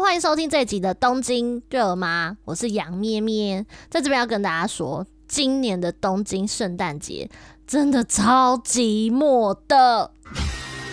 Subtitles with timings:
[0.00, 2.36] 欢迎收听这一集的东京热吗？
[2.44, 7.28] 我是杨咩咩，在这边要跟大家说，今年的东京圣诞节
[7.66, 10.12] 真的超寂寞的。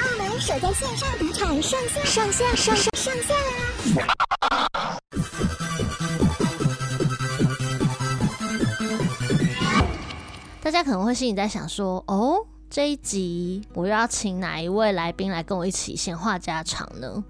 [0.01, 3.35] 澳门首家线上赌场上线，上线，上线，上线
[3.95, 4.97] 啦！
[10.61, 17.23] 大家可能会心里在想说，哦，这一集我又要请哪一位来宾来跟我一起闲话家常呢？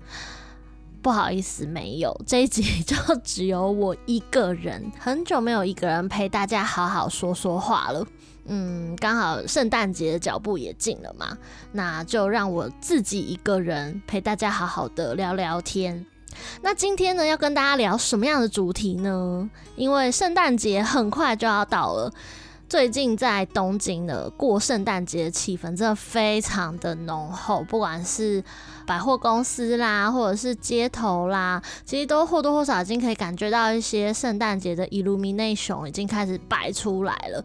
[1.06, 4.92] 不好意思，没有，这一集 就只有我一个人。
[5.00, 8.04] 很久没有一个人陪大家好好说说话了。
[8.46, 11.38] 嗯，刚好圣诞节的脚步也近了嘛，
[11.74, 16.04] 那就让我自己一个人陪大家好好的聊聊天。
[16.64, 19.48] 那今天呢，要跟大家聊什么样的主题呢？
[19.76, 22.12] 因为圣诞节很快就要到了。
[22.68, 28.44] 最近在东京的过圣诞节气氛真的非常的浓厚，不管是
[28.86, 37.44] 百货公司啦，或者是街头啦，其实都或多或少已经可以感觉到一些圣诞节的 illumination 已经开始摆出来了。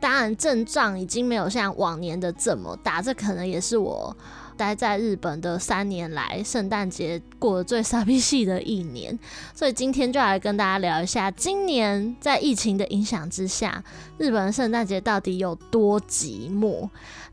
[0.00, 4.16] 当然，阵仗已经没有像往年的这么大，这可能也是我。
[4.56, 9.16] 待在日本的三年来，圣诞节过得最傻逼戏的一年，
[9.54, 13.80] 所以今天就来跟大家聊一下，今年在疫情的影响之下，
[14.18, 16.88] 日本的圣诞节到底有多寂寞。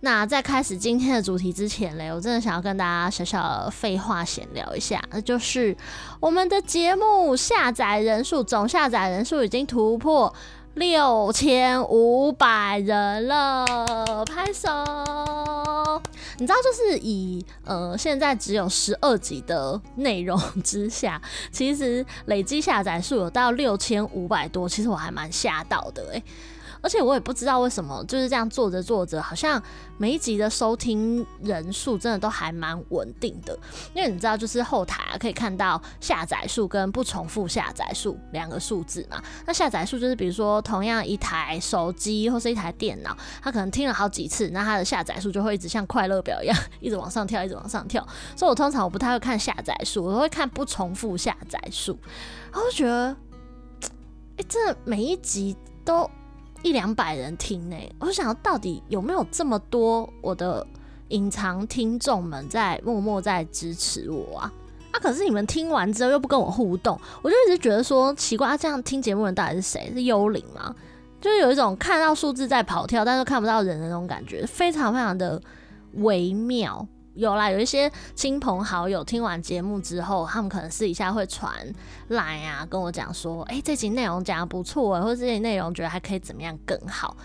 [0.05, 5.75] 那在开始今天的主题之前嘞，我真的想要跟大家小小的废话闲聊一下，那就是
[6.19, 10.31] 我们的节目下载人数，总下载人数已经突破。
[10.75, 14.69] 六千五百人了，拍手！
[16.37, 26.21] 你知道，就是以呃现在只有十二集的内容之下，其实累积下载数有到六千五百多，其实我还蛮吓到的欸。
[26.85, 29.59] 而且我也不知道为什么就是这样做着做着，好像
[29.97, 33.57] 每一集的收听人数真的都还蛮稳定的。
[33.95, 39.19] 因为你知道，就是后台啊可以看到下载数跟不重复下载数两个数字嘛。
[39.47, 48.07] 那下载数就是比如说同样一台手机或是一台电脑，它可能听了好几次，那它的下载数就会一直像快乐表一样一直往上跳，一直往上跳。
[48.35, 51.97] 所以我通常我不太会看下载数，我都会看不重复下载数。
[52.51, 53.17] 然后觉得，
[53.81, 56.07] 哎、欸，这每一集都。
[56.65, 60.65] 一两百人听呢，我就想到底有没有这么多我的
[61.09, 64.51] 隐藏听众们在默默在支持我啊？
[64.91, 69.91] 啊，可是你们听完之后又不跟我互动，我就一直觉得说奇怪，这样听节目的人到底是谁？
[69.93, 70.73] 是幽灵吗？
[71.21, 75.39] 就是有一种看到数字在跑跳，但是看不到人的那种感觉，非常非常的
[75.93, 76.87] 微妙。
[77.15, 81.51] 有啦，有一些亲朋好友听完节目之后，他们可能私底下会传
[82.09, 87.15] 来啊，跟我讲说，哎、欸，这集内容讲得不错啊，或者这集内容觉得还可以怎么样更好。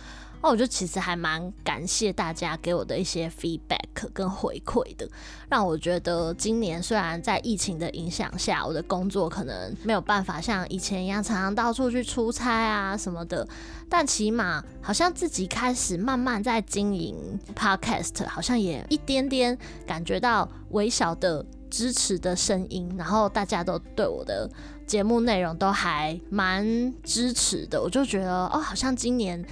[0.42, 5.06] 哦，我就其实还蛮感谢大家给我的一些 feedback 跟回馈的，
[5.50, 13.46] 让我觉得今年虽然在疫情的影响下，我的工作可能没有办法像以前一样常常到处去出差啊什么的，
[13.88, 24.50] 但起码好像自己开始慢慢在经营 podcast，好像也一点点感觉到微小的支持的声音，然后大家都对我的
[24.86, 26.64] 节目内容都还蛮
[27.02, 29.44] 支持的，我就觉得哦，好像今年。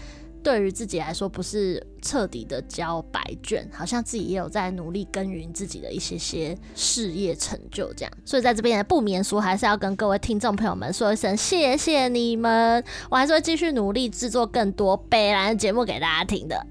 [0.43, 8.13] 对于自己来说，不是彻底的交白卷，好像自己也有在努力耕耘自己的一些些事业成就，这样。
[8.25, 16.67] 所以在这边不免俗，还是要跟各位听众朋友们说一声谢谢你们，我还是会继续努力制作更多北兰的节目给大家听的。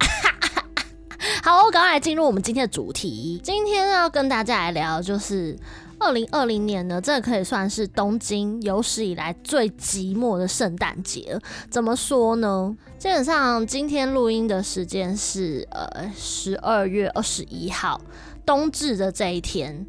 [1.43, 5.57] 好，我赶快来进入我们今天的主题，今天要跟大家来聊就是。
[5.99, 11.39] 二零二零年呢，这可以算是东京有史以来最寂寞的圣诞节。
[11.69, 12.75] 怎么说呢？
[12.99, 17.99] 基本上今天录音的时间是呃十二月二十一号，
[18.45, 19.85] 冬至的这一天，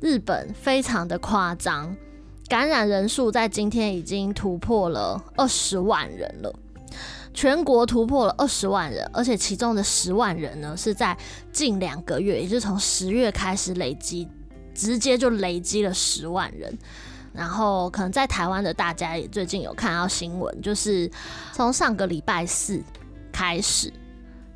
[0.00, 1.96] 日本非常的夸张，
[2.46, 6.54] 感染人数在今天已经突破了二十万人了，
[7.32, 11.16] 全国突破了二十万人，而且其中的十万人呢是在
[11.50, 14.28] 近两个月，也就是从十月开始累积。
[14.74, 16.76] 直接就累积了十万人，
[17.32, 21.10] 然后可能在台湾的大家也最近有看到新闻，就是
[21.52, 22.82] 从上个礼拜四
[23.32, 23.92] 开始。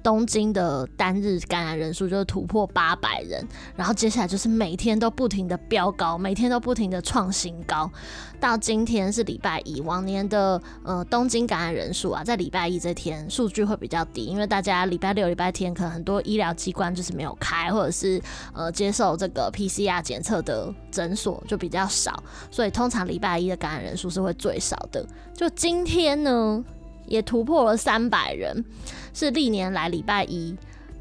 [0.04, 3.42] 东京的单日感染人数就是突破八百人，
[3.74, 7.90] 然后接下来就是每天都不停的飙高，每天都不停的创新高。
[8.38, 18.20] 到今天是礼拜一，往年的呃东京感染人数啊，在礼拜一这天数据会比较低，因为大家礼拜六、礼拜天可能很多医疗机关就是没有开，或者是
[18.52, 25.02] 呃接受这个 PCR 检测的诊所就比较少，所以通常礼拜一的感染人数是会最少的。
[25.34, 26.62] 就今天呢，
[27.06, 28.62] 也突破了三百人。
[29.14, 30.54] 是历年来礼拜一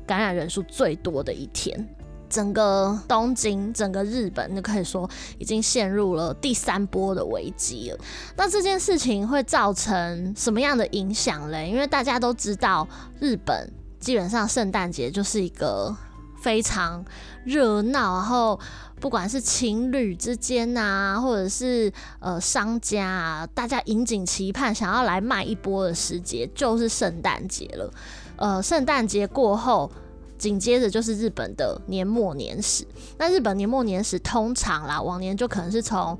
[0.07, 1.85] 感染人数最多的一天，
[2.29, 7.97] 整个东京、整个日本，就可以说已经陷入了第三波的危机了。
[8.37, 11.69] 那这件事情会造成什么样的影响嘞？
[11.69, 12.87] 因为大家都知道，
[13.19, 13.69] 日本
[13.99, 15.95] 基本上圣诞节就是一个
[16.43, 17.03] 非常
[17.45, 18.59] 热闹，然后
[18.99, 27.89] 不管是情侣之间啊，或者是呃商家啊，大家引颈期盼想要来卖一波的时节，就是圣诞节了。
[28.35, 29.89] 呃，圣诞节过后，
[30.37, 32.85] 紧接着就是日本的年末年始。
[33.17, 36.17] 那日本年末年始通常啦，往年就可能是从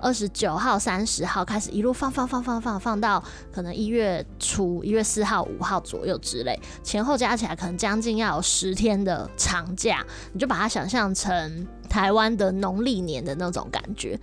[0.00, 3.22] 二十九号、三十号开始一路放放放放放放到
[3.52, 14.18] 可能一月初一月四号、五号左右之类，前后加起来可能将近要有十天的长假，你就把它想象成台湾的农历年的那种感觉。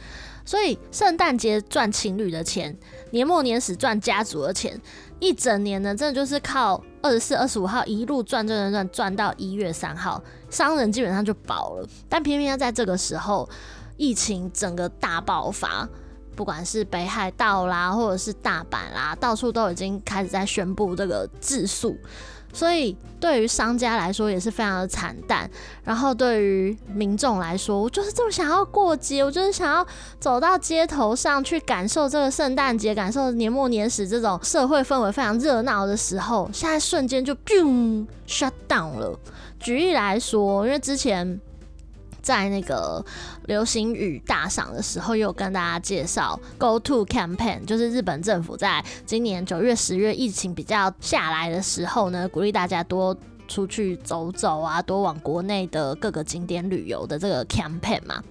[0.45, 2.77] 所以圣诞节赚情侣的钱，
[3.11, 4.79] 年末年始赚家族的钱，
[5.19, 11.87] 一整年呢，真的就是靠二十四、二十五号一路赚赚赚赚到一月三号，商人基本上就饱了。
[12.07, 13.49] 但偏偏要在这个时候。
[13.97, 15.87] 疫情整个大爆发，
[16.35, 21.95] 不管是北海道啦，或者是大阪啦，到处都已经开始在宣布这个自肃，
[22.51, 25.49] 所以对于商家来说也是非常的惨淡。
[25.83, 29.85] 然后对于民众来说，我就是这么想要过节，我就是想要
[30.19, 39.17] 走到街头上去感受这个圣诞节，感受年末年始这种社会氛围非常热闹的时候，现在瞬间就 boom shut down 了。
[39.59, 41.39] 举例来说，因为之前。
[42.23, 43.05] 在那个
[43.45, 53.15] 流行语大赏的时候，又跟大家介绍 Go To Campaign，就是日本政府在今年九月、十月疫情比较下来的时候呢，鼓励大家多
[53.47, 58.23] 出去走走啊，多往国内的各个景点旅游的这个 campaign 嘛。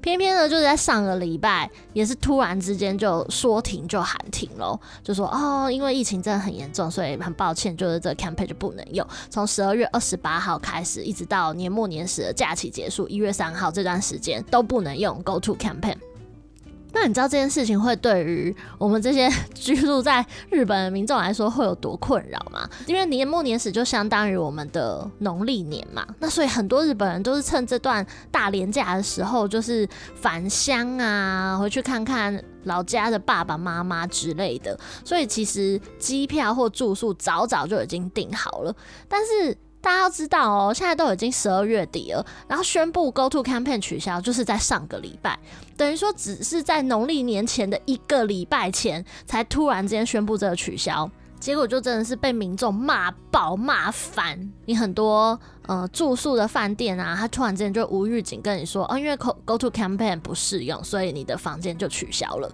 [0.00, 9.06] 偏偏呢，就是在上个礼拜，也是突然之间就说停就喊停喽，就说哦，因为疫情真的很严重，所以很抱歉，就是这个 campaign 就不能用。
[9.28, 15.96] 从十二月二十八号开始，一直到年末年始的假期结束，一月三号这段时间都不能用 Go To Campaign。
[16.92, 22.68] 那你知道这件事情会对于我们这些 居住在日本的民众来说会有多困扰吗？
[22.86, 34.78] 因为年末年始就相当于我们的农历年嘛，那所以很多日本人都是趁这段大连假的时候，就是返乡啊，回去看看老家的爸爸妈妈之类的。
[35.04, 38.74] 所以其实机票或住宿早早就已经订好了，
[39.08, 39.56] 但是。
[39.80, 45.38] 大家要知道哦，现在都已经十二月底了，然后宣布 Go To Campaign 取消，就是在上个礼拜，
[45.76, 54.52] 等于说只是在农历年前的一个礼拜前，才突然之间宣布这个取消，结果就真的是被民众骂爆骂翻。
[54.66, 62.52] 你很多呃住宿的饭店啊，他突然之间就无预警跟你说，哦，因为 Go Go To Campaign 不适用，所以你的房间就取消了。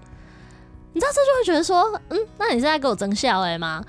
[0.93, 3.85] 你知道这就会觉得说，嗯，那你是在给我争笑诶吗？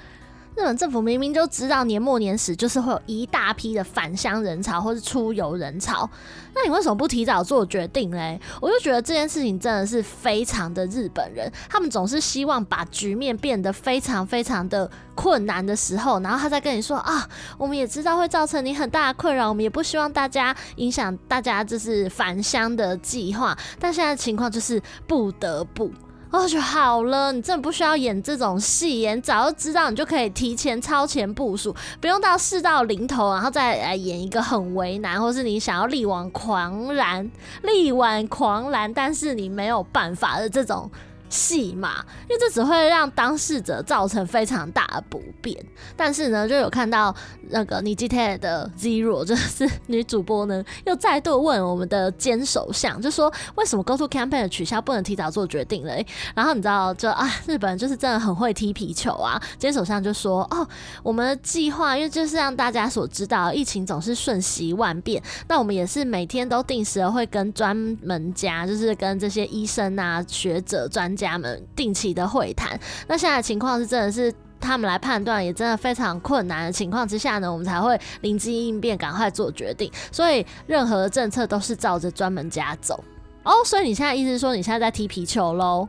[0.58, 6.10] 日本政府明明就知道年末年始就是会有一大批的返乡人潮或是出游人潮，
[6.56, 8.42] 那你为什么不提早做决定嘞？
[8.60, 17.30] 我就觉得这件事情真的是非常的日本人，他们总是希望把局面变得非常非常的困难的时候，然后他再跟你说啊，
[17.60, 25.92] 我们也知道会造成你很大的困扰，我们也不希望大家影响大家就是返乡的计划，但现在情况就是不得不。
[26.30, 37.30] 我就好了，你真的不需要演这种戏，演早就知道，你就可以提前超前部署，不用到事到临头，然后再来演一个很为难，或是你想要力挽狂澜、
[37.64, 40.90] 力挽狂澜，但是你没有办法的这种。
[41.30, 45.58] 戏嘛，因为这只会让当事者造成非常大的不便。
[45.96, 47.14] 但是呢，就有看到
[47.50, 56.06] 那个尼基泰的 Zero，就是女主播呢，又再度问我们的坚首相，就说为什么 Go To Campaign 取消不能提早做决定嘞？
[56.34, 59.42] 然后你知道，就啊，日本人就是真的很会踢皮球啊。
[59.60, 60.66] 坚首相就说：“哦，
[61.04, 65.22] 我们的计划，因为就是让大家所知道，疫情总是瞬息万变。
[65.50, 79.92] 那我们也是每天都定时的会跟专门家，就是跟这些医生啊、学者、专。”家们定期的会谈，那现在情况是真的是他们来判断，也真的非常困难的情况之下呢，我们才会灵机应变，赶快做决定。
[80.12, 83.04] 所以任何政策都是照着专门家走
[83.44, 83.54] 哦。
[83.66, 85.88] 所以你现在意思是说，你现在在踢皮球喽？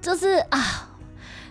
[0.00, 0.90] 就是啊，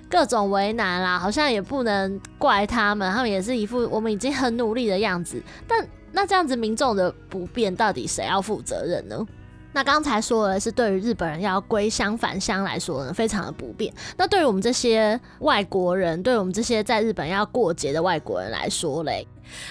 [0.10, 5.42] 各种为难啦，好像也不能怪他们，他们也是一副我们已经很努力的样子。
[5.68, 9.26] 但那这样子民众的不便，到底谁要负责任呢？
[9.74, 13.94] 那刚才说的是对于日本人要归乡返乡来说呢，非常的不便。
[14.18, 19.28] 那对于我们这些外国人，对我们这些在日本要过节的外国人来说嘞，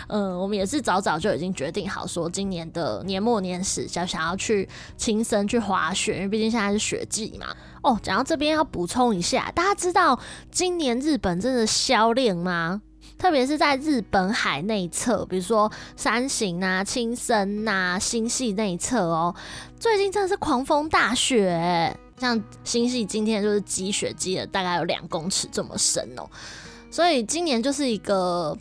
[0.09, 7.49] 嗯，我们也是早早就已经决定好，说今年的年末年始就想要去青森去滑雪，因为毕竟现在是雪季嘛。
[7.83, 10.19] 哦，讲到这边要补充一下，大家知道
[10.51, 12.83] 今年日本真的销量吗？
[13.21, 19.35] 特别是在日本海内侧，比如说山形啊、青森啊、新潟内侧哦，
[19.79, 26.27] 最近真的是狂风大雪，像新系今天就是积雪积了大概有两公尺这么深哦，
[26.91, 28.57] 所以今年就是一个。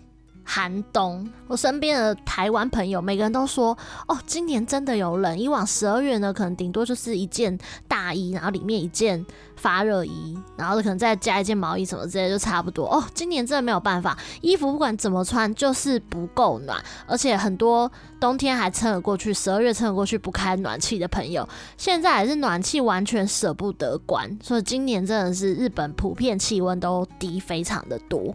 [0.52, 3.78] 寒冬，我身边的台湾朋友每个人都说
[4.10, 5.38] ：“哦，今年真的有冷。
[5.38, 7.56] 以往十二月呢，可能顶多就是一件
[7.88, 9.24] 大衣，然后里面一件
[9.56, 12.88] 发热衣，然后可能再加一件毛衣什么之类，就差不多。
[12.88, 17.90] 哦，今年真的没有办法，衣服不管怎么穿就是不够暖，而且很多
[18.20, 24.36] 冬天还撑得过去，十二月撑得过去不开暖气的朋友，现在还是暖气完全舍不得关。
[24.42, 28.34] 所以今年真的是日本普遍气温都低非常的多。”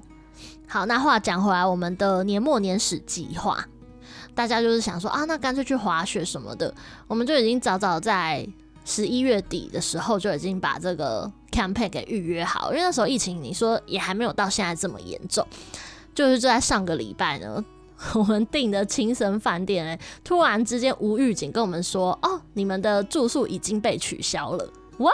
[0.67, 3.65] 好，那话讲回来，我们的年末年始计划，
[4.35, 6.75] 大家就是想说啊，那干脆去滑雪什么的，
[7.07, 8.47] 我们就已经早早在
[8.85, 15.47] 十一月底的时候就已经把这个 campaign 给预约好，因为那时候疫情你说也还没有到现在这么严重，
[16.15, 17.65] 就是就在上个礼拜呢，
[18.15, 24.69] 我们订的青森饭店哎，突然之间无预警跟我们说，哦，你们的住宿已经被取消了。
[24.99, 25.13] What？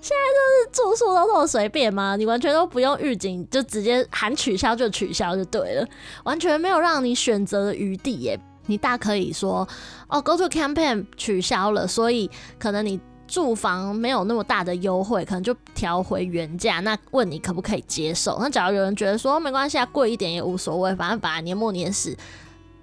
[0.00, 2.16] 现在就是住宿都这么随便吗？
[2.16, 5.86] 你完全都不用预警，就直接喊取消就取消就对了，
[6.24, 8.38] 完全没有让你选择的余地耶。
[8.66, 9.66] 你大可以说
[10.08, 16.80] 哦，Go to campaign 取消了，所以可能你住房没有那么大的优惠，可能就调回原价。
[16.80, 18.38] 那问你可不可以接受？
[18.40, 22.16] 那假如有人觉得说没关系啊，贵一点也无所谓，反正本来年末年始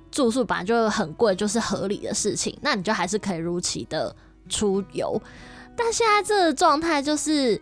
[0.10, 4.16] 住宿本来就很贵，就是合理的事情，那你就还是可以如期的
[4.48, 5.22] 出游。
[5.76, 7.60] 但现在这个状态就是，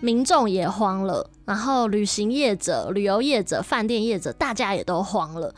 [0.00, 5.54] 民众也慌了，然后旅行业者、旅游业者、饭店业者，大家也都慌了，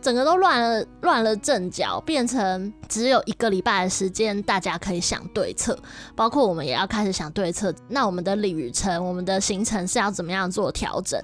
[0.00, 5.78] 整个都乱了，乱了阵脚，变成只有一个礼拜的时间，大家可以想对策，
[6.14, 7.74] 包括我们也要开始想对策。
[7.88, 11.22] 那我们的旅程、我们的行程是要怎么样做调整？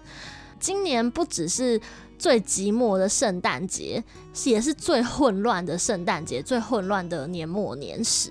[0.58, 1.80] 今年不只是
[2.18, 4.02] 最寂寞的圣诞节，
[4.44, 8.30] 也是最混乱的圣诞节，最混乱的年末年始。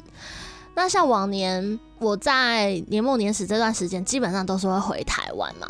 [0.75, 5.67] 那像往年，我在年末年始这段时间，基本上都是会回台湾嘛。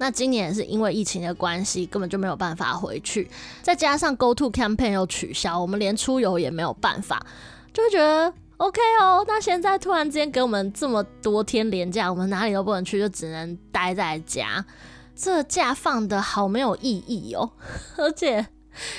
[0.00, 3.28] 那今年是因为疫情的关系，根本就没有办法回去，
[3.62, 7.24] 再加上 Go To Campaign 又取消，我们连出游也没有办法，
[7.72, 9.24] 就会觉得 OK 哦。
[9.26, 14.64] 那现在突然之间给我们这么多天连假，我们哪里都不能去，就只能待在家。
[15.16, 17.50] 这假放得好没有意义哦，
[17.98, 18.46] 而且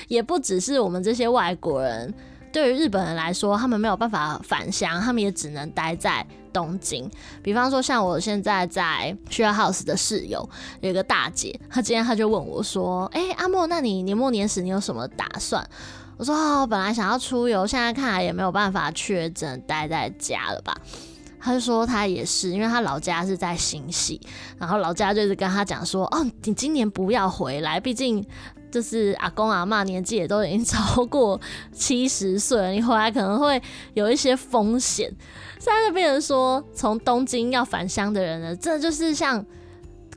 [0.09, 2.13] 也不只是我们这些外国人。
[2.51, 7.09] 对于日本人来说，他们没有办法返乡，他们也只能待在东京。
[7.43, 10.49] 比方说，像我现在在 share house 的室友，
[10.81, 15.63] 有一个大姐，她今天她就问我说：“哎，阿莫，那你年末年始你有什么打算？”
[16.17, 20.75] 我说：“哦，本来想要出游，现在看来也没有办法去，只能待在家了吧。”
[21.39, 24.19] 她就说她也是，因为她老家是在新潟，
[24.57, 28.25] 然后老家就是跟她讲说：“哦，你今年不要回来，毕竟。”
[28.71, 31.39] 就是阿公阿嬷年纪也都已经超过
[31.71, 33.61] 七十岁了，你回来可能会
[33.93, 35.09] 有一些风险。
[35.59, 39.45] 现在就变成说，从东京要返乡的人呢，这就是像。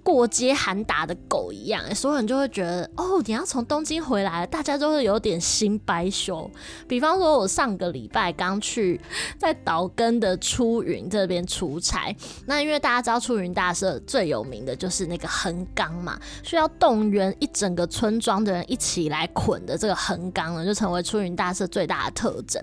[0.03, 6.51] 过街喊打的狗一样，所有人就会觉得哦，你要从东京回来，大家都会有点心白羞。
[6.89, 9.01] 比方说，我上个礼拜刚去
[9.39, 12.15] 在岛根的出云这边出差，
[12.47, 22.61] 那因为大家知道出云大社最有名的就是那个横纲嘛，需要动员一整个村庄的人一起来捆的这个横纲呢，就成为出云大社最大的特征。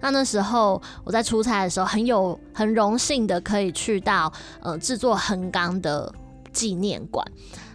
[0.00, 6.14] 那那时候我在出差的时候，很有很荣幸的可以去到呃制作横纲的。
[6.56, 7.22] 纪念馆，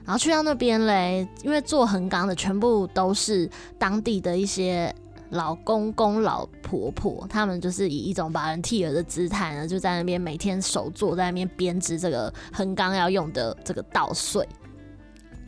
[0.03, 3.47] 然后去到那边嘞，因为做横纲的全部都是
[3.77, 4.93] 当地的一些
[5.29, 14.47] 老公公、老婆婆，他们就是以一种把人替儿的姿态呢，就在那边每天手作，在那边编织这个横纲要用的这个稻穗。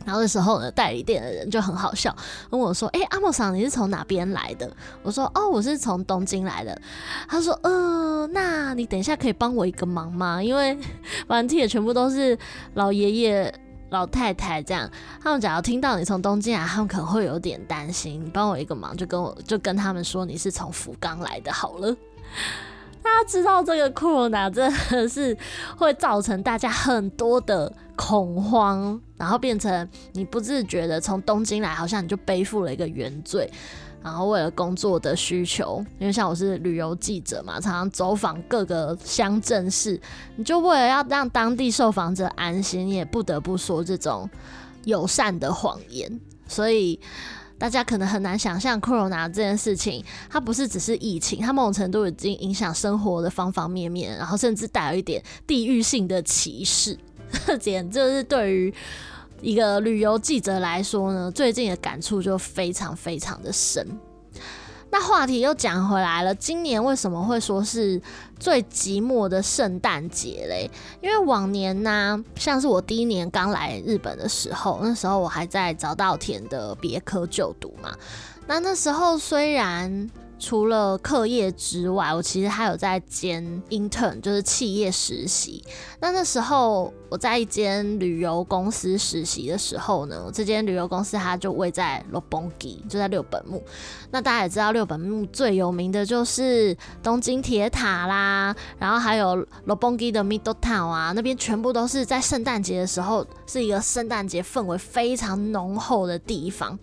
[0.04, 2.14] 然后那时候呢，代理店的人就很好笑，
[2.50, 4.70] 问我说：“哎、阿莫桑，你是从哪边来的？”
[5.02, 6.80] 我说：“哦，我是从东京来的。”
[7.28, 10.42] 他说：“呃，那你等一下可以帮我一个忙吗？
[10.42, 10.78] 因为
[11.26, 12.38] 玩替的全部都是
[12.74, 13.54] 老爷爷、
[13.90, 14.90] 老太太这样，
[15.22, 18.24] 他们假如听到你从东京来，他们可能会有点担心。
[18.24, 21.96] 你帮我一个忙，就跟我就跟他们说你是从福冈来的，好了。”
[23.04, 25.36] 大家知道这个 Corona 真的是
[25.76, 33.48] 会造成大家很多的恐慌，然后变成你不自觉的从东京来，好像你就背负了一个原罪，
[34.02, 40.00] 然后为了工作的需求，因为像我是旅游记者嘛，常常走访各个乡镇市，
[40.36, 44.28] 你就为了要让当地受访者安心，你也不得不说这种
[44.84, 46.18] 友善的谎言，
[46.48, 46.98] 所以。
[47.56, 56.98] 大家可能很难想象，Corona 这件事情，它不是只是疫情，它某种程度已经影响生活的方方面面，然后甚至带有一点地域性的歧视。
[57.46, 58.74] 这点就是对于
[59.40, 63.86] 一个旅游记者来说呢，最近的感触就非常非常的深。
[64.94, 68.00] 那话题又讲回来了，今年为什么会说是
[68.38, 70.70] 最寂寞的圣诞节嘞？
[71.00, 77.92] 因为往年呢、像是我第一年刚来日本的时候，那时候我还在早稻田的别科就读嘛。
[78.46, 80.08] 那那时候虽然
[80.38, 85.64] 除了课业之外，我其实还有在兼 intern，就是企业实习。
[86.00, 92.50] 那那时候我在一间旅游公司实习的时候呢，这间旅游公司它就位在六本木，
[92.88, 93.62] 就在六本木。
[94.10, 106.78] 那大家也知道，六本木最有名的就是东京铁塔啦，然后还有六本木的 Midtown 啊，那边全部都是在圣诞节的时候是一个圣诞节氛围非常浓厚的地方。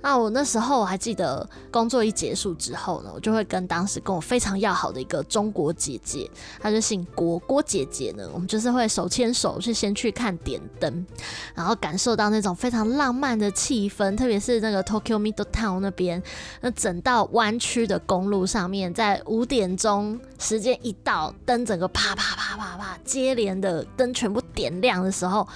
[0.00, 11.06] 那我那时候我还记得，工作一结束之后呢，我就会跟当时跟我非常要好的一个中国姐姐，她就姓郭，郭姐姐呢，我们就是会手牵手去先去看点灯，
[11.54, 16.22] 然后感受到那种非常浪漫的气氛，特别是那个 Tokyo Midtown 那边，
[16.60, 25.46] 那整道弯曲的公路上面，在五点钟时间一到，灯整个啪啪啪啪啪接连的灯全部点亮的时候，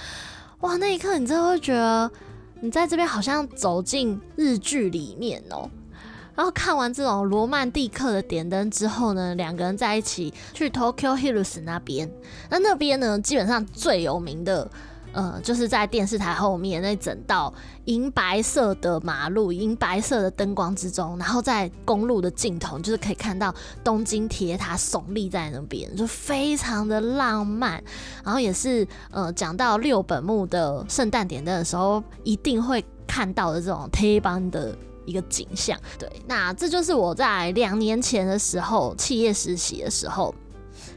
[0.59, 2.11] 哇，那一刻你真的会觉得。
[2.63, 5.69] 你在这边好像走进日剧里面哦，
[6.33, 12.09] 然后看完这种罗曼蒂克的点灯之后呢，两个人在一起去 Tokyo Hills 那边，
[12.49, 14.71] 那那边呢，基本上最有名的。
[15.13, 17.53] 呃，就是在电视台后面那整道
[17.85, 23.53] 银白色的马路、银白色的灯光之中，然后在公路的尽头，就是可以看到
[23.83, 27.83] 东京铁塔耸立在那边，就非常的浪漫。
[28.23, 35.79] 然后也是呃，讲到六本木的圣诞点灯的时候，一定会看到的这种定番的一个景象。
[35.99, 40.33] 对，那这就是我在两年前的时候企业实习的时候，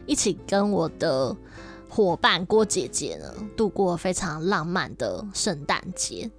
[0.07, 1.37] 一起跟我的。
[1.97, 6.31] 伙伴郭姐姐呢，度过非常浪漫的圣诞节。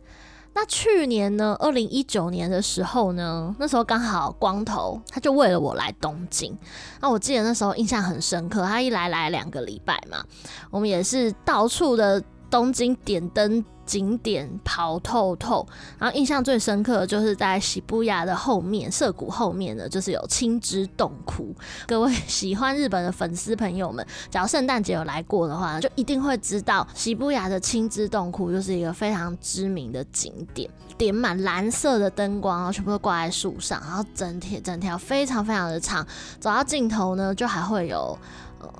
[0.54, 6.56] 那去年呢，二零一九年的时候呢，那时候刚好光头他就为了我来东京。
[7.02, 10.24] 那我记得那时候印象很深刻，他一来来两个礼拜嘛，
[10.70, 13.66] 我们也是到处的东京点灯。
[13.88, 15.66] 景点跑透透，
[15.98, 21.56] 然后印象最深刻的就是在涩谷的后面，涩谷后面呢，就是有青之洞窟。
[21.88, 36.06] 各位喜欢日本的粉丝朋友们，只要圣诞节有来过的话，就一定会知道涩谷的青之洞窟就是一个非常知名的景点，点满蓝色的灯光，然后全部都挂在树上，然后整条整条非常非常的长，
[36.40, 38.18] 走到尽头呢，就还会有。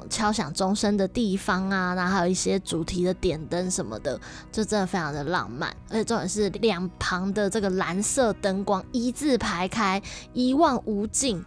[0.10, 4.20] 敲响钟声的地方啊，然后还有一些主题的点灯什么的，
[4.52, 5.70] 就真的非常的浪漫。
[5.90, 10.02] 而且重点是两旁的这个蓝色灯光一字排开，
[10.34, 11.44] 一望无尽。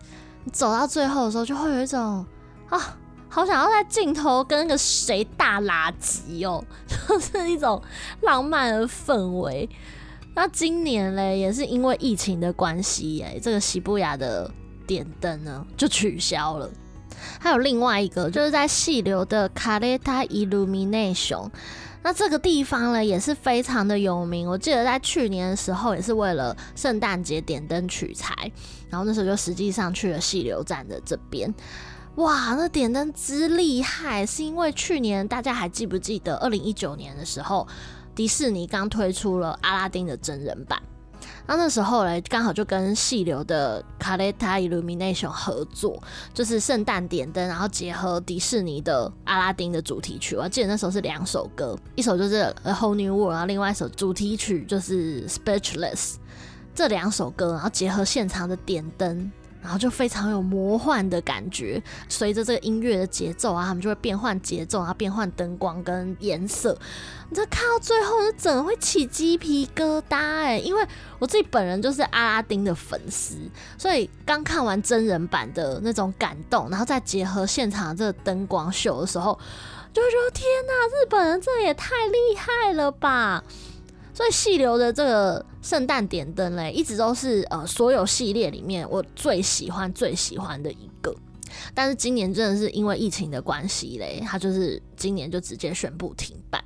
[0.53, 2.25] 走到最后的时候，就会有一种
[2.69, 2.97] 啊，
[3.29, 6.65] 好想要在镜头跟那个谁大垃圾哦，
[7.09, 7.83] 就是一种
[8.23, 9.69] 浪漫的氛围。
[10.35, 14.51] 那今年嘞，也是因为疫情的关系，哎，这个涩谷的
[14.87, 16.71] 点灯呢就取消了。
[17.39, 21.51] 还有另外一个，就是在细流的卡列塔 Illumination，
[22.03, 24.49] 那这个地方呢也是非常的有名。
[24.49, 28.35] 我记得在去年的时候，也是为了圣诞节点灯取材，
[28.89, 31.53] 然后那时候就实际上去了细流站的这边。
[32.17, 37.67] 哇，那点灯之厉害，是因为去年大家还记不记得，二零一九年的时候，
[38.15, 40.83] 迪士尼刚推出了阿拉丁的真人版。
[41.47, 46.01] 那那时候嘞，刚好就跟细流的 Kaleta Illumination 合作，
[46.33, 50.37] 就是圣诞点灯，然后结合迪士尼的阿拉丁的主题曲。
[50.37, 56.15] 我记得那时候是两首歌，一首就是 A Whole New World，然后另外一首主题曲就是 Speechless。
[56.73, 59.31] 这两首歌，然后结合现场的点灯。
[59.63, 66.77] 然后就非常有魔幻的感觉，随着这个音乐的节奏啊，他们就会变换节奏，然后变换灯光跟颜色。
[67.29, 70.59] 你这看到最后，就整个会起鸡皮疙瘩哎！
[70.59, 70.85] 因为
[71.19, 73.37] 我自己本人就是阿拉丁的粉丝，
[73.79, 79.39] 所以刚看完真人版的那种感动，然后再结合现场这灯光秀的时候，
[79.93, 83.45] 就会觉得天哪，日本人这也太厉害了吧！
[84.21, 91.11] 所以细流的这个圣诞点灯嘞，一直都是呃所有系列里面我最喜欢最喜欢的一个。
[91.73, 96.63] 但是今年真的是因为疫情的关系嘞，它就是今年就直接宣布停办，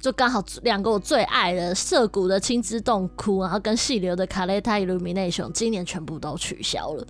[0.00, 7.06] 就刚好两个我最爱的涩谷的青之洞窟，然后跟细流的 Caretta Illumination 今年全部都取消了。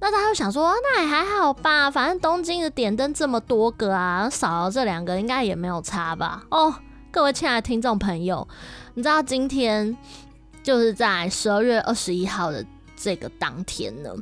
[0.00, 6.44] 那大家会想说，那也还好吧，反正东京的点灯这么多个啊，少了这两个应该也没有差吧？
[6.50, 6.74] 哦，
[7.10, 8.48] 各位亲爱的听众朋友。
[8.98, 9.96] 你知道今天
[10.60, 14.12] 就是在十二月二十一号的这个当天呢？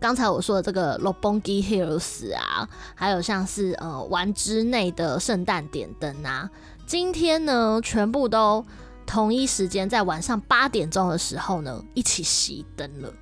[0.00, 6.50] 刚才我说的这个 Roppongi Hills 啊，还有像是呃玩之内的圣诞点灯啊，
[6.86, 8.66] 今天呢，全部都
[9.06, 13.14] 同一时间在晚上八点钟的时候呢，一起熄灯了。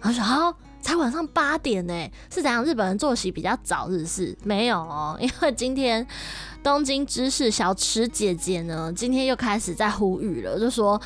[0.00, 2.62] 然后说好，才晚上八点呢，是怎样？
[2.62, 6.06] 日本人作息比较早，日式没有哦，因为今天
[6.66, 11.00] 东京知事小池姐姐呢，今天又开始在呼吁了，就说。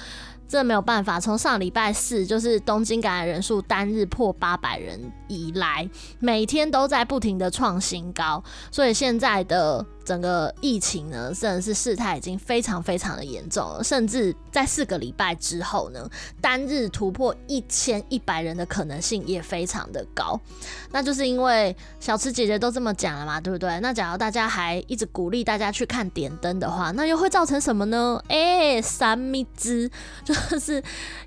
[0.49, 8.43] 这没有办法，从上礼拜四就是东京感染人数单日破八百人以来，每天都在不停的创新高，
[8.73, 9.87] 所以现在的。
[10.05, 16.09] 整个疫情呢，真的是事态已经非常非常的严重了，甚至在四个礼拜之后呢，
[16.41, 20.41] 单日突破一千一百人的可能性也非常的高。
[20.91, 23.79] 那就是因为小池姐姐都这么讲了嘛，对不对？
[23.81, 28.21] 那假如大家还一直鼓励大家去看点灯的话，那又会造成什么呢？
[28.29, 29.91] 哎、三密之
[30.25, 30.83] 就是。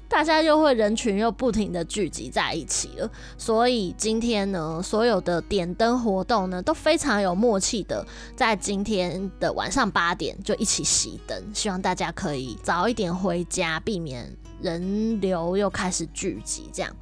[0.10, 8.06] 大家又会人群又不停的聚集在一起了，所以今天呢，所有的点灯活动呢都非常有默契的，
[8.36, 16.96] 在今天的晚上八点就一起熄灯，希望大家可以早一点回家，避免人流又开始聚集，这样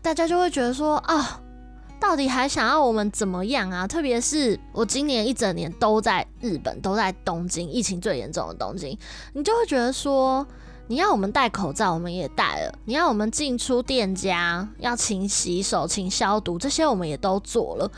[0.00, 1.40] 大家就会觉得说啊，
[2.00, 3.88] 到底还想要我们怎么样啊？
[3.88, 8.96] 特别是我今年一整年都在日本，都在东京，疫情最严重的东京，
[9.32, 10.46] 你就会觉得说。
[10.86, 17.90] 你要我们戴口罩，我们也戴了；你要我们进出店家要勤洗手、勤消毒，这些我们也都做了。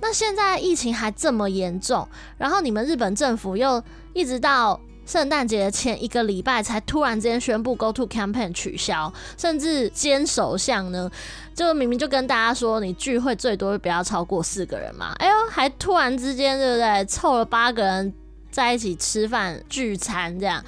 [0.00, 2.06] 那现在疫情还这么严重，
[2.38, 3.82] 然后你们日本政府又
[4.12, 11.10] 一直到圣诞节前一个礼拜才突然之间宣布 Go To Campaign 取消，甚至菅首相呢，
[11.54, 18.12] 就明明就跟大家说，你聚会最多不要超过四个人嘛，哎呦，还突然之间对不对，凑了八个人
[18.50, 20.64] 在一起吃饭聚餐这样。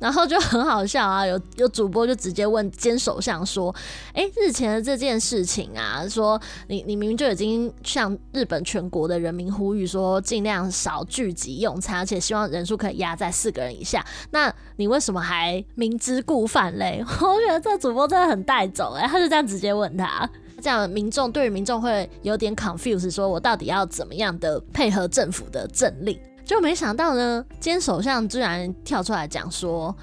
[0.00, 3.72] 然后就很好笑啊，有有主播就直接问菅首相说
[4.14, 20.28] ：“哎，日前的这件事情啊，说你你明明就已经向日本全国的人民呼吁说，尽量少聚集用餐，而且希望人数可以压在四个人以下，那你为什么还明知故犯嘞？” 我觉得这主播真的很带走哎，他就这样直接问他，
[20.62, 26.18] 这样民众对于民众会有点 confuse，说我到底要怎么样的配合政府的政令？
[26.50, 29.96] 就没想到呢，今天首相居然跳出来讲说。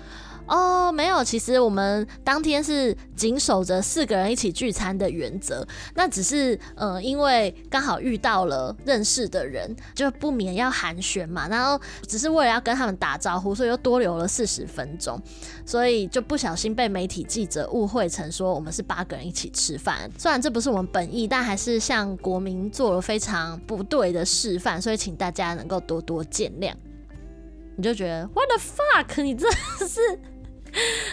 [0.47, 15.21] 哦，没有，其实我们当天是谨守着四个人一起聚餐的原则，那只是呃，因为刚好遇到了认识的人，就不免要寒暄嘛，然后只是为了要跟他们打招呼，所以又多留了四十分钟，
[15.65, 20.09] 所以就不小心被媒体记者误会成说我们是八个人一起吃饭。
[20.17, 26.73] 虽然这不是我们本意，但还是向国民做了非常不对的示范，所以请大家能够多多见谅。
[27.75, 29.21] 你就觉得 What the fuck？
[29.21, 29.99] 你真的是。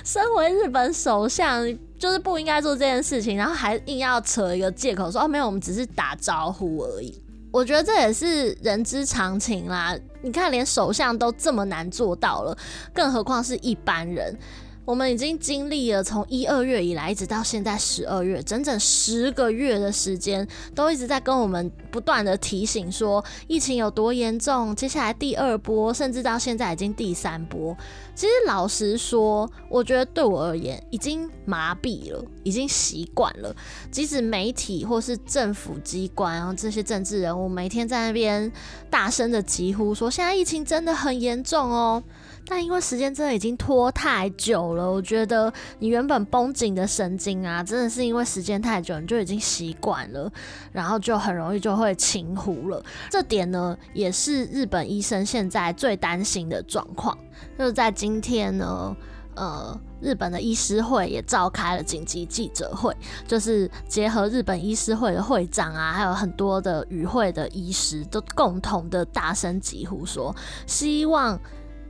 [0.05, 1.67] 身为日本首相，
[1.99, 7.21] 就是不应该做这件事情，然后还硬要扯一个借口说哦，没有，我们只是打招呼而已。
[7.51, 9.97] 我觉得这也是人之常情啦。
[10.21, 12.57] 你看，连首相都这么难做到了，
[12.93, 14.37] 更何况是一般人。
[14.85, 27.77] 我们已经经历了从一二月以来一直到现在十二月，整整十个月的时间，都一直在跟我们不断的提醒说疫情有多严重，接下来第二波，甚至到现在已经第三波。
[28.15, 33.55] 其实老实说，我觉得对我而言已经麻痹了，已经习惯了。
[33.91, 38.53] 即使媒体或是政府机关，然后这些政治人物每天在那边
[38.91, 42.03] 大声的疾呼说现在疫情真的很严重哦。
[42.47, 50.31] 但因为时间真的已经拖太久了，我觉得你原本绷紧的神经啊，真的是因为时间太久，你就已经习惯了，
[50.71, 52.85] 然后就很容易就会轻忽了。
[53.11, 57.17] 这点呢，也是日本医生现在最担心的状况。
[57.59, 58.95] 就是在今天呢，
[59.35, 62.95] 呃，日本的医师会也召开了紧急记者会，
[63.27, 71.41] 就是结合日本医师会的会长啊，还有很多的与会的医师都共同的大声疾呼说，希望。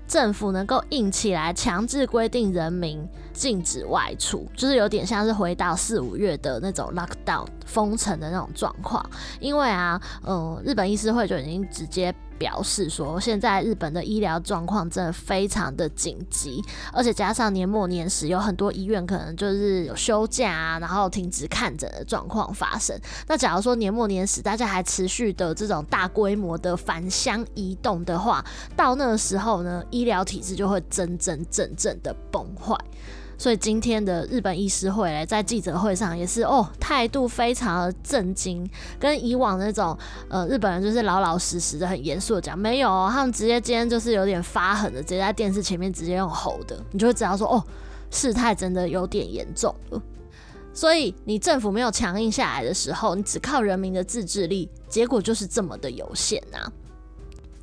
[0.07, 9.05] 政府能够硬起来，强制规定人民禁止外出，就是有点像是回到四五月的那种 lockdown 封城的那种状况。
[9.41, 12.15] 因为啊，嗯，日本医师会就已经直接。
[12.39, 22.99] 表示说，现在日本的医疗状况真的非常的紧急，而且加上年末年始，有很多医院可能就是有休假啊，然后停止看诊的状况发生。
[23.27, 28.45] 那假如说年末年始大家还持续的这种大规模的返乡移动的话，
[28.77, 32.77] 到那个时候呢，医疗体制就会真真正正的崩坏。
[33.45, 38.67] 所以今天的日本医师会嘞，在记者会上也是哦，态度非常的震惊，
[38.99, 39.95] 跟以往那种
[40.31, 47.63] 呃日本人就是老老实实的很严肃的讲，没有哦，他们直接今天就是有点发狠的，直接在电视前面直接用吼的，你就会知道说哦，
[48.11, 50.01] 事态真的有点严重了。
[50.73, 56.73] 所以你政府没有强硬下来的时候，你只靠人民的自制力，结果就是这么的有限呐、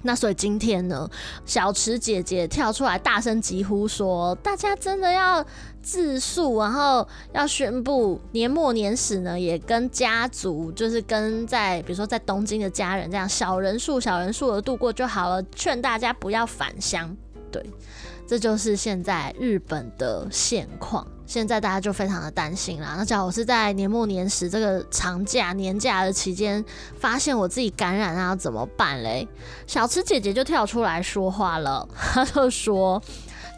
[0.03, 1.09] 那所以今天呢，
[1.45, 5.45] 小池姐姐跳出来大声疾呼说：“大家真的要
[5.81, 17.15] 自肃，然后要宣布年末年始呢，也跟家族，就是跟在比如说在东京的家人这样小人数、小人数的度过就好了，劝大家不要返乡。”
[17.51, 17.63] 对，
[18.25, 21.05] 这就是现在日本的现况。
[21.31, 22.95] 现在大家就非常的担心啦。
[22.97, 26.61] 那假如我是在年末年时这个长假年假的期间，
[26.99, 29.25] 发现我自己感染，啊怎么办嘞？
[29.65, 33.01] 小吃姐姐就跳出来说话了，她就说。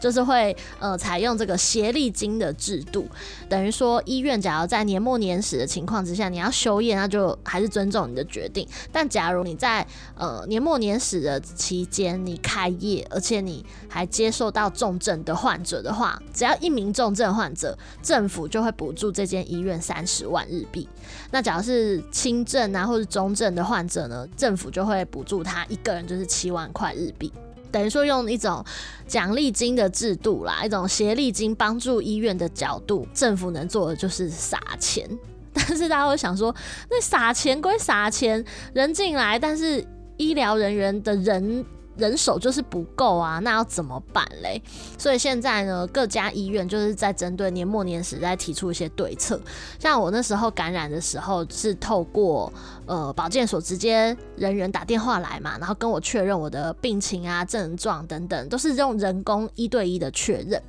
[0.04, 3.08] 就是会呃采用这个协力金的制度，
[3.48, 8.68] 等于说医院假如在年末年始的情况之下，你要休业，那就还是尊重你的决定。
[8.92, 20.86] 但假如你在呃年末年始的期间你开业，而且你还接受到重症的患者的话，只要一名重症患者，政府就会补助这间医院三十万日币。
[21.30, 27.32] 那假如是轻症啊或者中症的患者呢，政府就会补助他一个人就是七万块日币。
[27.74, 28.64] 等于说用一种
[29.08, 35.04] 奖励金的制度啦，一种协力金帮助医院的角度，政府能做的就是撒钱。
[35.52, 36.54] 但是大家会想说，
[36.88, 39.84] 那撒钱归撒钱，人进来，但是
[40.18, 41.66] 医疗人员的人。
[41.96, 44.60] 人手就是不够啊，那要怎么办嘞？
[44.98, 49.40] 所以现在呢，各家医院就是在针对年末年始在提出一些对策。
[49.78, 52.52] 像我那时候感染的时候，是透过
[52.86, 60.60] 呃保健所直接人员打电话来嘛，然后跟我确认我的病情啊、症状等等，都是用人工一对一的确认。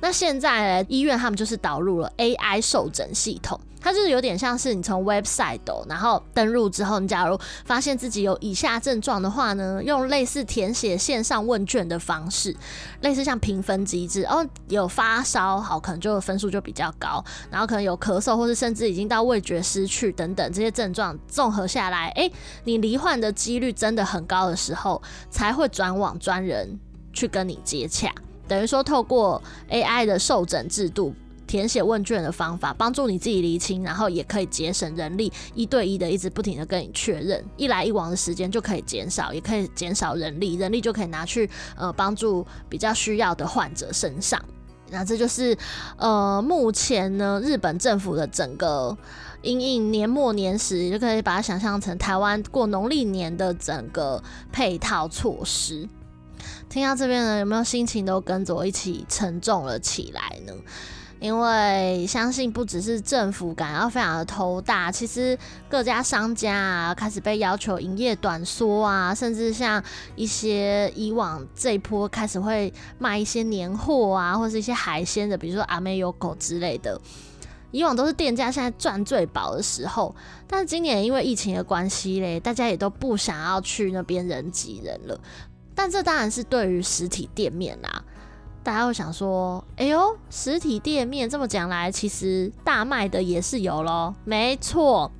[0.00, 12.56] 那现在医院他们就是导入了 AI 受诊系统，它就是有点像是你从 website 然后登录之后，你假如发现自己有以下症状的话呢，用类似填写线上问卷的方式，
[13.02, 22.30] 类似像评分机制哦，有发烧好，可能就分数就比较高，然后可能有咳嗽或是甚至已经到味觉失去等等这些症状综合下来，哎，
[22.64, 26.78] 你罹患的几率真的很高的时候，才会转往专人
[27.12, 28.10] 去跟你接洽。
[28.50, 31.14] 等于说，透过 AI 的受诊制度、
[31.46, 44.44] 填写问卷的方法，帮助你自己厘清，然后也可以节省人力，一对一的一直不停的跟你确认，一来一往的时间就可以减少，也可以减少人力，人力就可以拿去呃帮助比较需要的患者身上。
[44.90, 45.56] 那这就是
[45.96, 48.98] 呃目前呢日本政府的整个
[49.42, 55.88] 因应年末年始，就可以把它想象成台湾过农历年的整个配套措施。
[56.70, 60.52] 听到这边呢，有没有心情都跟着我一起沉重了起来呢？
[61.18, 65.36] 因为相信不只是政府感到非常的头大，其实
[65.68, 69.82] 各家商家啊开始被要求营业短缩啊，甚至像
[70.14, 76.98] 一些以往这一波开始会卖一些年货啊，或是一些海鲜的，比如说阿美有狗之类的，
[77.72, 80.14] 以往都是店家现在赚最饱的时候，
[80.46, 85.20] 但是今年因为疫情的关系嘞，大家也都不想要去那边人挤人了。
[85.82, 88.04] 但这当然是对于实体店面啦，
[88.62, 95.10] 大家会想说：“哎呦，实体店面这么讲来，其实大卖的也是有咯。”没错，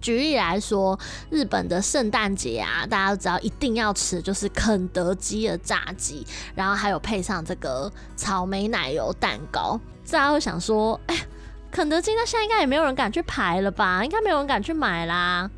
[0.00, 0.96] 举例来说，
[1.30, 9.76] 日本的圣诞节啊，大家都知道一定要吃就是肯德基的炸鸡，然后还有配上这个草莓奶油蛋糕。
[10.08, 11.26] 大家会想说：“哎，
[11.72, 14.04] 肯德基那现在应该也没有人敢去排了吧？
[14.04, 15.50] 应该没有人敢去买啦。”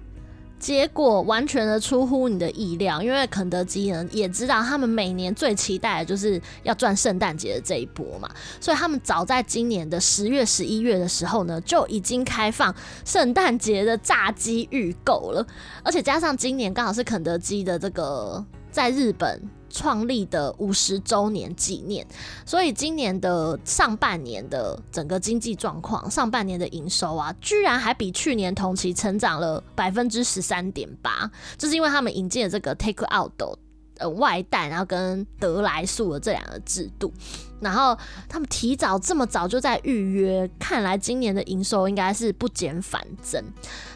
[0.64, 8.26] 结果完全的出乎你的意料，因为肯德基呢也知道他们每年最期待的就是要赚圣诞节的这一波嘛，
[8.62, 12.74] 所以他们早在今年的十月、十一月的时候呢，就已经开放
[13.04, 15.46] 圣诞节的炸鸡预购了，
[15.82, 19.38] 而且加上今年刚好是肯德基的这个在日本。
[19.74, 22.06] 创立的五十周年纪念，
[22.46, 33.58] 所以今年的上半年的整个经济状况，上半年的营收啊，居然还比去年同期成长了百分之十三点八，就是因为他们引进了这个 take out。
[33.98, 37.12] 呃，外带，然后跟得来速的这两个制度，
[37.60, 37.96] 然后
[38.28, 43.42] 他们提早这么早就在预约，看来今年的营收应该是不减反增。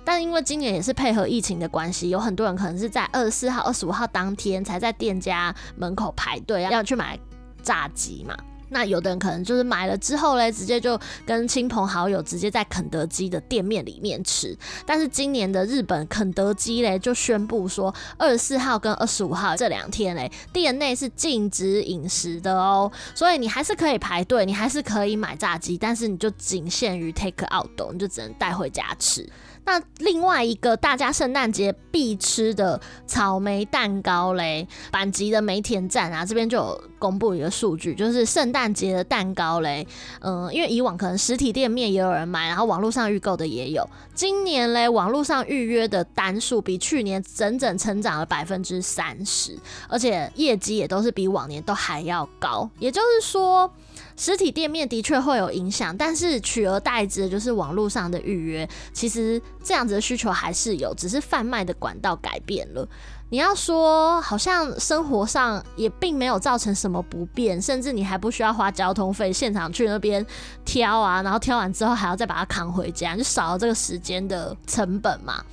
[0.05, 7.19] 但因为今年也是配合疫情的关系，有很多人可能是在二十四号、二十五号当天才在店家门口排队要去买
[7.63, 8.37] 炸鸡嘛。
[8.71, 14.57] 那有的人可能就是买了之后嘞，直接就跟亲朋好友直接在肯德基的店面里面吃。
[14.85, 22.91] 但是今年的日本肯德基嘞就宣布说，二十四号跟二十五号这两天嘞，店内是禁止饮食的哦。
[23.15, 29.29] 所以你还是可以排队，你还是可以买炸鸡，但是你就仅限于 take out，你就只能带回家吃。
[29.69, 39.87] 那另外一个大家圣诞节必吃的草莓蛋糕嘞，阪急的梅田站啊，这边就有公布一个数据，就是圣诞节的蛋糕嘞，
[40.21, 49.55] 嗯，因为以往可能实体店面也有人买，然后网络上预购的也有，今年嘞网络上预约的单数比去年整整成长了百分之三十，
[49.87, 53.71] 而且业绩也都是比往年都还要高，也就是说。
[54.19, 58.69] 实体店面的确会有影响，但是取而代之的就是网络上的预约。
[58.93, 62.87] 其实这样子的需求还是有，只是贩卖的管道改变了。
[63.31, 70.25] 你要说好像生活上也并没有造成什么不便，甚至你还不需要花交通费，现场去那边
[70.65, 75.45] 挑啊，然后挑完之后还要再把它扛回家，就少了这个时间的成本嘛。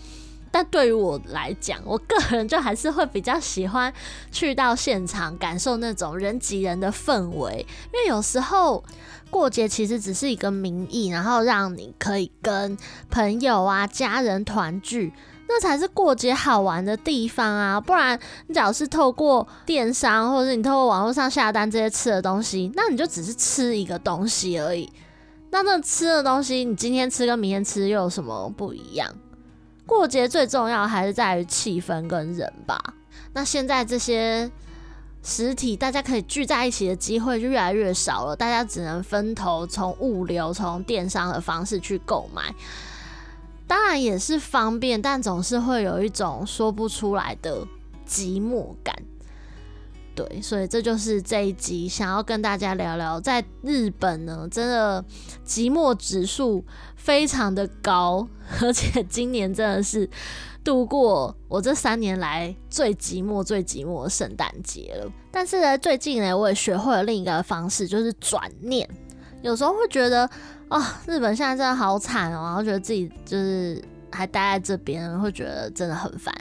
[0.58, 3.94] 但对于我来讲，我个人就还是会比较喜欢
[4.32, 8.82] 去到现场感受那种人挤人的氛围，因为有时候
[9.30, 12.78] 过节其实只是一个名义，然后让你可以跟
[13.12, 15.12] 朋友啊、家人团聚，
[15.50, 17.82] 那才是过节好玩的地方啊！
[17.82, 24.90] 不然你只要是透过电商或者是你透过网络上下单这些吃的东西，那你就只是吃一个东西而已。
[25.52, 29.14] 那那吃的东西，你今天吃跟明天吃又有什么不一样？
[29.86, 32.82] 过节最重要还是在于气氛跟人吧。
[33.34, 34.50] 那现在这些
[35.24, 42.54] 实体大家可以聚在一起的机会就越来越少了，大家只能分头从物流、从电商的方式去购买。
[43.68, 47.66] 当然也是方便，但总是会有一种说不出来的
[48.08, 48.96] 寂寞感。
[50.14, 55.04] 对，所以这就是这一集想要跟大家聊聊，在日本呢，真的
[55.46, 56.64] 寂寞指数
[57.06, 58.28] 非常的高，
[58.60, 60.10] 而且今年真的是
[60.64, 65.12] 度过我这三年来最寂寞、最寂寞的圣诞节了。
[65.32, 68.90] 但是呢，最近呢，我也学会了另一个方式，就是转念。
[69.44, 70.28] 有时候会觉得，
[70.68, 73.80] 哦，日本现在真的好惨哦，然后觉得自己就是。
[74.12, 76.34] 还待在这边，会觉得真的很烦。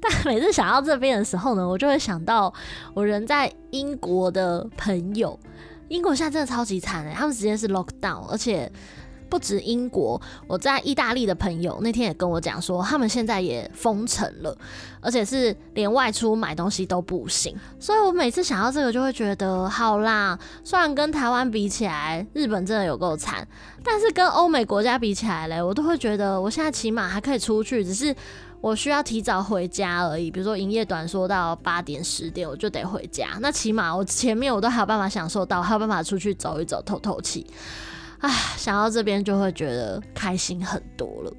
[0.00, 2.50] 但每次想到这边的时候呢，我就会想到
[2.94, 5.38] 我人在英国的朋友。
[5.88, 8.72] 英国现在真的超级惨哎，他们直接是 lockdown，而且。
[9.28, 14.56] 不止英国，我在意大利的朋友那天也跟我讲说，他们现在也封城了，
[15.00, 17.54] 而且是连外出买东西都不行。
[17.78, 20.38] 所以我每次想到这个，就会觉得好啦。
[20.64, 23.46] 虽然跟台湾比起来，日本真的有够惨，
[23.84, 28.14] 但是跟欧美国家比起来嘞，我都会觉得我现在起码还可以出去，只是
[28.60, 30.30] 我需要提早回家而已。
[30.30, 33.28] 比如说营业短缩到八点十点，我就得回家。
[33.40, 37.46] 那起码我前面我都还有办法享受到，还有办法出去走一走，透透气。
[38.20, 41.32] 唉，想到这边就会觉得开心很多了。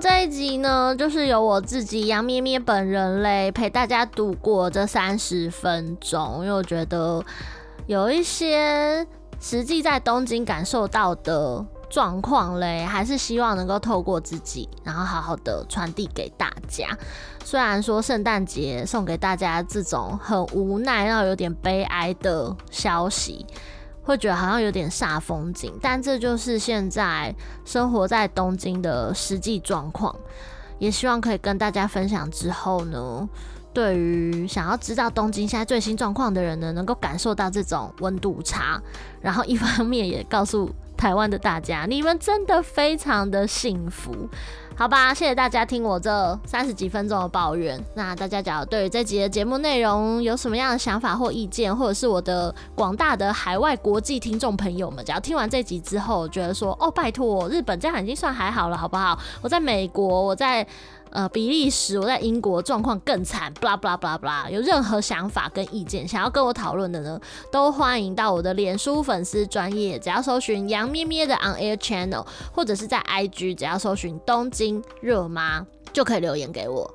[0.00, 7.24] 这一集呢，就是由我自己杨咩咩本人嘞陪大家度过这三十分钟，因为我觉得
[7.86, 9.06] 有一些
[9.40, 16.86] 实际在东京感受到的状况嘞，还是希望能够透过自己，然后好好的传递给大家。
[17.44, 23.46] 虽然说圣诞节送给大家这种很无奈，然后有点悲哀的消息。
[24.06, 30.14] 会觉得好像有点煞风景，但这就是现在生活在东京的实际状况。
[30.78, 33.28] 也希望可以跟大家分享之后呢，
[33.76, 38.80] 对于想要知道东京现在最新状况的人呢，能够感受到这种温度差，
[39.20, 44.26] 然后一方面也告诉台湾的大家，你们真的非常的幸福。
[44.74, 47.78] 好吧，谢谢大家听我这三十几分钟的抱怨。
[47.94, 59.18] 那大家假如对于这集的节目内容有什么样的想法或意见，或者是我的广大的海外国际听众朋友们，假如听完这集之后觉得说，哦，拜托，日本这样已经算还好了，好不好？
[59.42, 60.66] 我在美国，我在。
[61.16, 64.50] 呃，比利时，我在英国状况更惨，blah blah blah blah。
[64.50, 67.18] 有任何想法跟意见想要跟我讨论的呢，
[67.50, 76.92] 都欢迎到我的脸书粉丝专业，只要搜寻杨咩咩的 On Air Channel，或者是在 IG，只要搜寻东京热妈，就可以留言给我。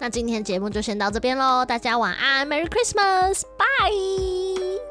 [0.00, 4.89] 那今天节目就先到这边喽，大家晚安，Merry Christmas，bye。